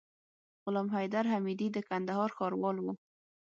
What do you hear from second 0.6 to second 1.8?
غلام حيدر حميدي د